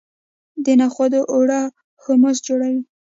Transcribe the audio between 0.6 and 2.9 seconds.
د نخودو اوړه هومس جوړوي.